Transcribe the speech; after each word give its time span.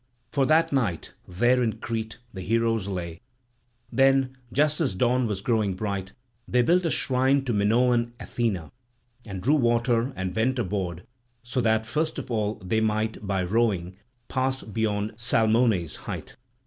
For 0.31 0.47
that 0.47 0.73
night 0.73 1.13
there 1.27 1.61
in 1.61 1.73
Crete 1.73 2.17
the 2.33 2.41
heroes 2.41 2.87
lay; 2.87 3.21
then, 3.91 4.35
just 4.51 4.81
as 4.81 4.95
dawn 4.95 5.27
was 5.27 5.41
growing 5.41 5.75
bright, 5.75 6.13
they 6.47 6.63
built 6.63 6.85
a 6.85 6.89
shrine 6.89 7.45
to 7.45 7.53
Minoan 7.53 8.13
Athena, 8.19 8.71
and 9.27 9.43
drew 9.43 9.53
water 9.53 10.11
and 10.15 10.35
went 10.35 10.57
aboard, 10.57 11.03
so 11.43 11.61
that 11.61 11.85
first 11.85 12.17
of 12.17 12.31
all 12.31 12.55
they 12.65 12.81
might 12.81 13.27
by 13.27 13.43
rowing 13.43 13.95
pass 14.27 14.63
beyond 14.63 15.11
Salmone's 15.17 15.97
height. 15.97 16.35